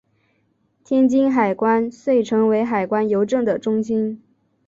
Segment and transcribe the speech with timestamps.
[0.83, 4.19] 天津海关遂成为海关邮政的中心。